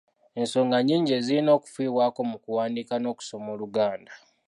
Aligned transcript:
Ensonga 0.39 0.77
nnyingi 0.81 1.11
ezirina 1.19 1.51
okufiibwako 1.57 2.19
mu 2.29 2.37
kuwandiika 2.43 2.95
n'okusoma 2.99 3.47
Oluganda. 3.55 4.13